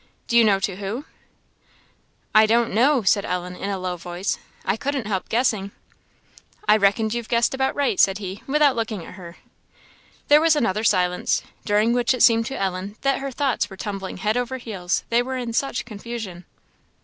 Do 0.25 0.35
you 0.35 0.43
know 0.43 0.59
to 0.61 0.77
who?" 0.77 1.05
"I 2.33 2.47
don't 2.47 2.73
know," 2.73 3.03
said 3.03 3.23
Ellen, 3.23 3.55
in 3.55 3.69
a 3.69 3.77
low 3.77 3.97
voice; 3.97 4.39
"I 4.65 4.75
couldn't 4.75 5.05
help 5.05 5.29
guessing." 5.29 5.69
"I 6.67 6.75
reckon 6.75 7.11
you've 7.11 7.29
guessed 7.29 7.53
about 7.53 7.75
right," 7.75 7.99
said 7.99 8.17
he, 8.17 8.41
without 8.47 8.75
looking 8.75 9.05
at 9.05 9.13
her. 9.13 9.37
There 10.27 10.41
was 10.41 10.55
another 10.55 10.83
silence, 10.83 11.43
during 11.65 11.93
which 11.93 12.15
it 12.15 12.23
seemed 12.23 12.47
to 12.47 12.59
Ellen 12.59 12.95
that 13.01 13.19
her 13.19 13.29
thoughts 13.29 13.69
were 13.69 13.77
tumbling 13.77 14.17
head 14.17 14.37
over 14.37 14.57
heels, 14.57 15.03
they 15.09 15.21
were 15.21 15.37
in 15.37 15.53
such 15.53 15.85
confusion. 15.85 16.45